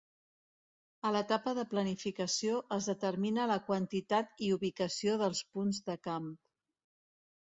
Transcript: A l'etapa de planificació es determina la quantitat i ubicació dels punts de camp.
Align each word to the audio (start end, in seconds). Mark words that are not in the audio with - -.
A 1.09 1.11
l'etapa 1.15 1.51
de 1.59 1.65
planificació 1.73 2.57
es 2.77 2.87
determina 2.91 3.45
la 3.53 3.57
quantitat 3.69 4.43
i 4.47 4.51
ubicació 4.57 5.19
dels 5.25 5.43
punts 5.59 5.83
de 5.91 5.99
camp. 6.09 6.35